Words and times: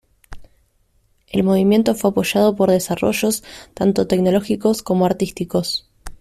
El 1.27 1.43
movimiento 1.43 1.93
fue 1.93 2.09
apoyado 2.09 2.55
por 2.55 2.71
desarrollos 2.71 3.43
tanto 3.75 4.07
tecnológicos 4.07 4.81
como 4.81 5.05
artísticos. 5.05 5.91